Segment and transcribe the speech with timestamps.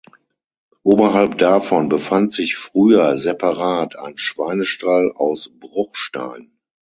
[0.81, 6.49] Oberhalb davon befand sich früher separat ein Schweinestall aus Bruchstein.